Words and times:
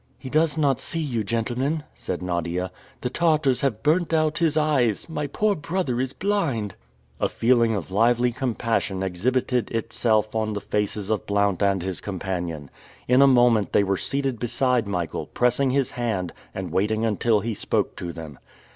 "He 0.17 0.31
does 0.31 0.57
not 0.57 0.79
see 0.79 0.97
you, 0.99 1.23
gentlemen," 1.23 1.83
said 1.93 2.23
Nadia. 2.23 2.71
"The 3.01 3.11
Tartars 3.11 3.61
have 3.61 3.83
burnt 3.83 4.11
out 4.15 4.39
his 4.39 4.57
eyes! 4.57 5.07
My 5.07 5.27
poor 5.27 5.53
brother 5.53 6.01
is 6.01 6.11
blind!" 6.11 6.73
A 7.19 7.29
feeling 7.29 7.75
of 7.75 7.91
lively 7.91 8.31
compassion 8.31 9.03
exhibited 9.03 9.69
itself 9.69 10.33
on 10.33 10.53
the 10.53 10.59
faces 10.59 11.11
of 11.11 11.27
Blount 11.27 11.61
and 11.61 11.83
his 11.83 12.01
companion. 12.01 12.71
In 13.07 13.21
a 13.21 13.27
moment 13.27 13.73
they 13.73 13.83
were 13.83 13.95
seated 13.95 14.39
beside 14.39 14.87
Michael, 14.87 15.27
pressing 15.27 15.69
his 15.69 15.91
hand 15.91 16.33
and 16.55 16.71
waiting 16.71 17.05
until 17.05 17.41
he 17.41 17.53
spoke 17.53 17.95
to 17.97 18.11
them. 18.11 18.39